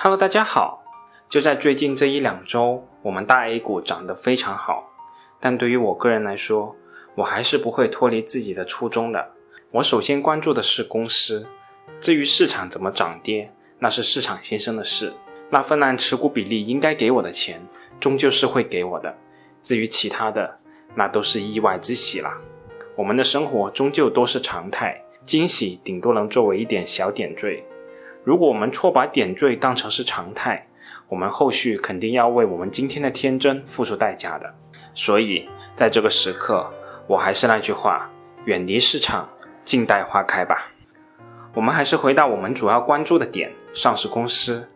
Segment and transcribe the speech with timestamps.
[0.00, 0.84] Hello，大家好。
[1.28, 4.92] 就在最近这一两周，我们大 A 股涨得非常好。
[5.40, 6.76] 但对于我个人来说，
[7.16, 9.32] 我还是不会脱离自己的初衷的。
[9.72, 11.48] 我首先关注的是公司，
[11.98, 15.12] 至于市场怎么涨跌，那是市场先生的事。
[15.50, 17.60] 那份按持股比例应该给我的钱，
[17.98, 19.18] 终究是会给我的。
[19.60, 20.60] 至于其他的，
[20.94, 22.40] 那都是意外之喜啦。
[22.94, 27.64] 我们的生活终究都是常态，惊喜顶多能作为一点小点缀。
[28.28, 30.68] 如果我们错把点缀当成是常态，
[31.08, 34.54] 我们后续肯定要为我们今天的天真付出代价的。
[34.92, 36.70] 所以，在这个时刻，
[37.06, 38.10] 我还是那句话：
[38.44, 39.26] 远离市场，
[39.64, 40.70] 静待花开吧。
[41.54, 44.68] 我们还是回到我们主要关注的点——上市公司。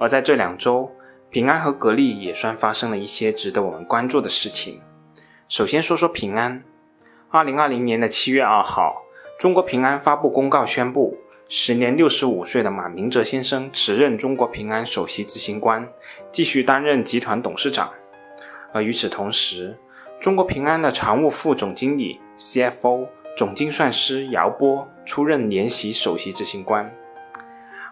[0.00, 0.90] 而在这两周，
[1.30, 4.82] 平安和格力也算发生了一些值得我们关注的事情。
[5.48, 6.64] 首先说说平安。
[7.30, 9.02] 二零二零年的七月二号，
[9.38, 11.16] 中国平安发布公告宣布。
[11.50, 15.88] 时年六十五岁的马明哲先生辞任中国平安首席执行官，
[16.30, 17.90] 继续担任集团董事长。
[18.70, 19.78] 而与此同时，
[20.20, 26.94] 中国平安的常务副总经理 （CFO）、总精算师姚波出任联席首席执行官。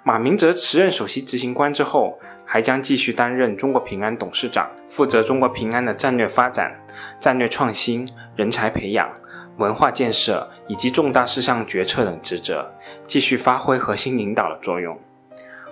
[0.05, 6.79] 马明哲辞任首席执行官之后，还将继续担任中国平安董事长，负责中国平安的战略发展、
[7.19, 9.11] 战略创新、人才培养。
[9.59, 12.73] 文化建设以及重大事项决策等职责，
[13.07, 14.99] 继续发挥核心领导的作用。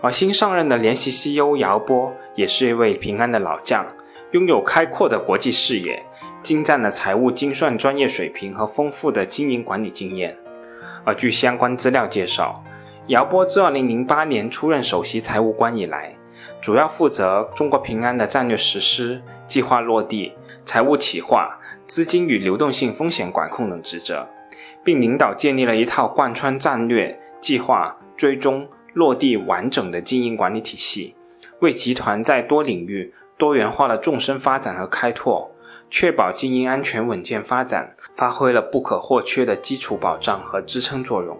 [0.03, 3.87] 而新上任的联席 CEO 姚波也是一位平安的老将，
[4.33, 6.05] 拥有开阔的国际视野、
[6.43, 10.37] 精湛的财务精算专业水平和丰富的经营管理经验。
[11.05, 12.63] 而据相关资料介绍，
[13.09, 16.15] 姚波自2008年出任首席财务官以来，
[16.61, 20.33] 主要负责中国平安的战略实施、计划落地、
[20.65, 24.29] 财务企划、资金与流动性风险管控等职责，
[24.83, 31.15] 并领导建立了一套贯穿战略、计划、追踪、落地完整的经营管理体系，
[31.61, 35.51] 为集团在多领域多元化的纵深发展和开拓，
[35.91, 41.39] 确保经营安全稳健发展，发挥了不可或缺的基础保障和支撑作用。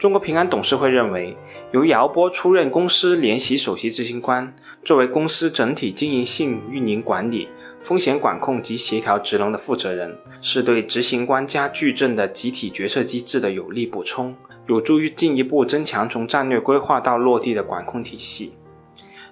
[0.00, 1.36] 中国平安董事会认为，
[1.72, 4.50] 由姚波出任公司联席首席执行官，
[4.82, 7.50] 作为公司整体经营性运营管理、
[7.82, 14.34] 风险管控及协调职能的负责人，是对执行官加矩阵的集体决策机制的有力补充，
[14.68, 18.54] 有助于进一步增强从战略规划到落地的管控体系。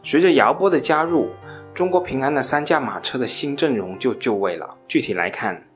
[0.02, 1.30] 随着姚波的加入，
[1.72, 4.76] 中国平安的三驾马车的新阵容就就位了。
[4.86, 5.66] 具体来看，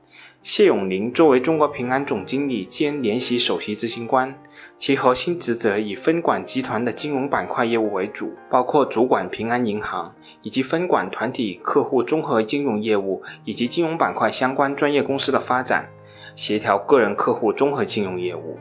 [0.43, 4.37] 谢永林作为中国平安总经理兼联席首席执行官，
[4.77, 15.89] 其核心职责以分管集团的金融板块业务为主，包括主管平安银行以及分管团体客户综合金融业务以及金融板块相关专业公司的发展，
[16.35, 18.57] 协调个人客户综合金融业务。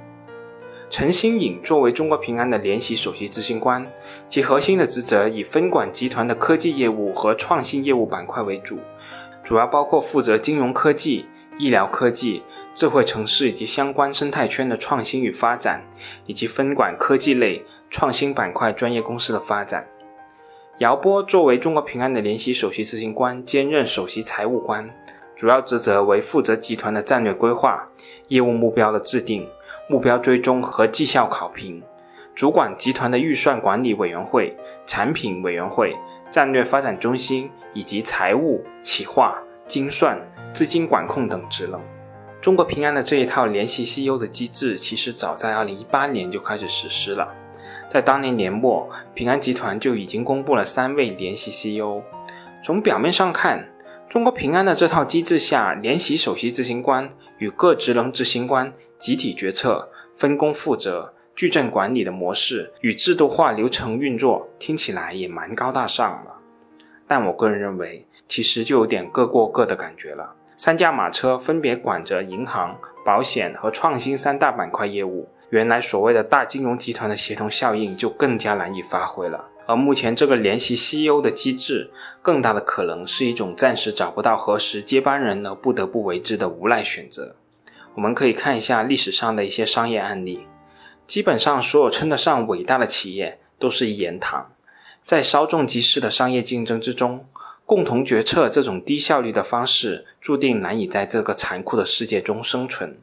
[0.88, 3.84] 陈新颖作为中国平安的联席首席执行官，
[4.28, 8.78] 其核心的职责以分管集团的科技业务和创新业务板块为主，
[9.43, 11.26] 主要包括负责金融科技。
[11.62, 12.43] 医疗科技、
[12.75, 15.81] 智慧城市以及相关生态圈的创新与发展，
[16.27, 19.87] 以及分管科技类创新板块专业公司的发展。
[20.78, 24.91] 姚波作为中国平安的联席首席执行官，兼任首席财务官，
[25.37, 27.89] 主要职责为负责集团的战略规划、
[28.27, 29.49] 业务目标的制定、
[29.89, 31.81] 目标追踪和绩效考评，
[32.34, 35.97] 主管集团的预算管理委员会、产品委员会、
[36.29, 40.19] 战略发展中心以及财务、企划、精算。
[40.52, 41.80] 资金管控等职能，
[42.40, 47.34] 中国平安的这一套联席 CEO 的机制，其实早在2018年就开始实施了。
[47.88, 52.02] 在当年年末，平安集团就已经公布了三位联席 CEO。
[52.62, 53.68] 从表面上看，
[54.08, 66.36] 中国平安的这套机制下，联席首席执行官与各职能执行官集体决策、分工负责、矩阵管理的模式与制度化流程运作，听起来也蛮高大上了。
[67.08, 70.34] 但我个人认为，其实就有点各过各的感觉了。
[70.65, 79.47] 三驾马车分别管着银行、保险和创新三大板块业务，原来所谓的大金融集团的协同效应就更加难以发挥了。
[79.67, 81.91] 而目前这个联席 CEO 的机制，
[82.23, 87.35] 更大的可能是一种暂时找不到合适接班人而不得不为之的无奈选择。
[87.97, 90.47] 我们可以看一下历史上的一些商业案例，
[91.08, 94.53] 基本上所有称得上伟大的企业都是一言堂，
[95.03, 97.26] 在稍纵即逝的商业竞争之中。
[97.72, 102.98] 共同决策这种低效率的方式，注定难以在这个残酷的世界中生存。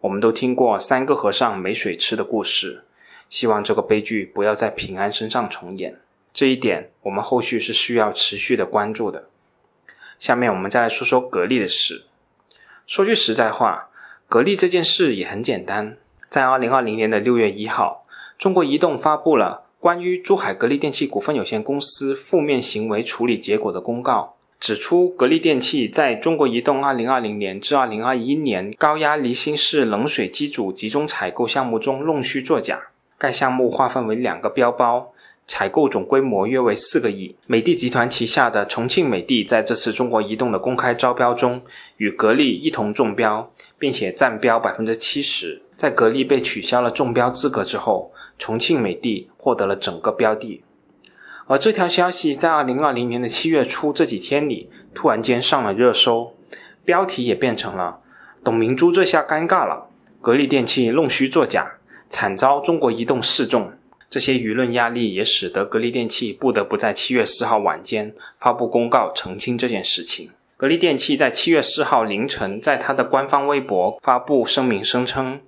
[0.00, 2.82] 我们都听过三个和尚没水吃的故事，
[3.30, 6.00] 希望这个悲剧不要在平安身上重演。
[6.32, 9.28] 这一点，我们后续是需要持续的关注的。
[10.18, 12.06] 下面我们再来说说格力的事。
[12.88, 13.90] 说句实在话，
[14.28, 15.96] 格力这件事也很简单。
[16.26, 18.04] 在二零二零年的六月一号，
[18.36, 19.63] 中国移动发布了。
[19.84, 32.80] 关于珠海格力电器股份有限公司负面行为处理结果的公告，指出格力电器在中国移动2020年至2021年高压离心式冷水机组集中采购项目中弄虚作假。
[33.18, 35.10] 该项目划分为两个标包。
[35.46, 37.36] 采购总规模约为四个亿。
[37.46, 41.60] 美的集团旗下的重庆美的在这次中国移动的公开招标中，
[41.98, 45.60] 与格力一同中标，并且占标百分之七十。
[45.76, 50.62] 在格力被取消了中标资格之后，重庆美的获得了整个标的。
[51.46, 56.34] 而这条消息在二零二零年的七月初这几天里，突然间上了热搜，
[56.84, 58.00] 标题也变成了
[58.42, 59.88] “董明珠这下尴尬了，
[60.22, 61.72] 格力电器弄虚作假，
[62.08, 63.72] 惨遭中国移动示众”。
[64.08, 70.30] 这些舆论压力也使得格力电器不得不在七月四号晚间发布公告澄清这件事情。
[70.56, 75.40] 格力电器在七月四号凌晨在它的官方微博发布声明，声称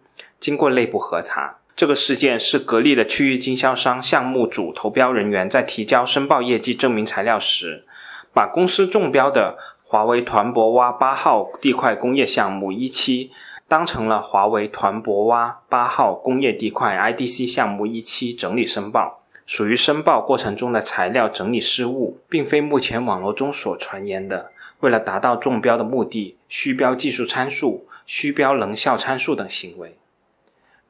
[0.47, 7.85] 经过内部核查，这个事件是格力的区域经销商项目组投标人员在提交申报业绩证明材料时，
[8.33, 13.33] 把公司中标的华为团泊洼八号地块工业项目一期。
[13.67, 29.97] 当成了华为团泊洼八号工业地块 IDC 项目一期整理申报，属于申报过程中的材料整理失误，并非目前网络中所传言的为了达到中标的目的虚标技术参数、虚标能效参数等行为。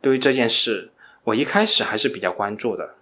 [0.01, 0.91] 对于这件事，
[1.25, 2.95] 我一开始还是比较关注的，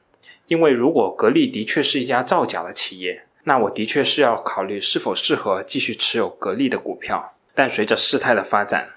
[0.46, 7.34] 因为如果格力的确是一家造假的企业，那我的确是要考虑是否适合继续持有格力的股票。
[7.54, 8.94] 但随着事态的发展，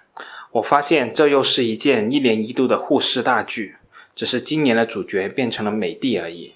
[0.54, 3.76] 我发现这又是一件一年一度的护市大剧，
[4.16, 6.54] 只是今年的主角变成了美的而已。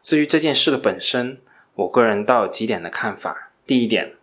[0.00, 1.38] 至于这件事的本身，
[1.74, 3.50] 我个人倒有几点的看法。
[3.66, 4.14] 第一点，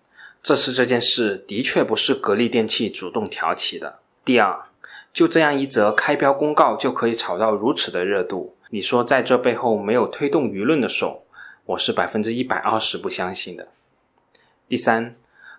[0.42, 4.00] 这次这件事的确不是格力电器主动挑起的。
[4.24, 4.66] 第二，
[5.14, 11.24] 就这样一则开标公告就可以炒到如此的热度，你说在这背后没有推动舆论的手，
[11.66, 13.68] 我是百分之一百二十不相信的。
[14.70, 15.16] 第三，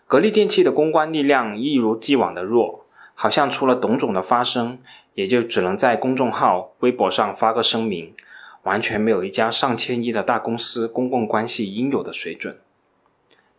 [0.07, 2.81] 格力电器的公关力量一如既往的弱。
[3.15, 4.79] 好像除了董总的发声，
[5.15, 8.15] 也就只能在公众号、微博上发个声明，
[8.63, 12.59] 完全没有一家上千亿的大公司公共关系应有的水准。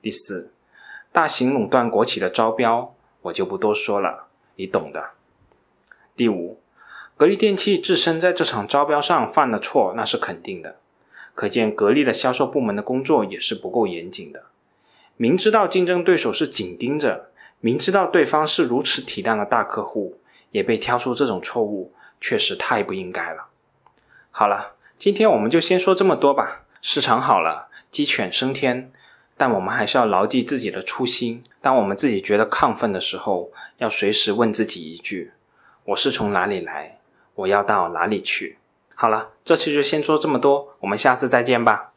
[0.01, 0.51] 第四，
[1.11, 4.25] 大型垄断国企的招标，我就不多说了，
[4.55, 5.11] 你懂的。
[6.15, 6.59] 第五，
[7.17, 10.77] 格力电器自身在这场招标上犯了错，那是肯定的，
[11.33, 14.43] 可见格力的销售部门的工作也是不够严谨的，
[15.17, 17.29] 明知道竞争对手是紧盯着。
[17.59, 20.19] 明知道对方是如此体谅的大客户，
[20.51, 23.45] 也被挑出这种错误，确实太不应该了。
[24.31, 26.65] 好了，今天我们就先说这么多吧。
[26.81, 28.91] 市场好了，鸡犬升天，
[29.37, 31.41] 但我们还是要牢记自己的初心。
[31.61, 35.31] 当我们自己觉得亢奋的时候，要随时问自己一句：
[35.85, 36.99] 我是从哪里来？
[37.35, 38.57] 我要到哪里去？
[38.93, 41.92] 好了，这期就先说这么多，我们下次再见吧。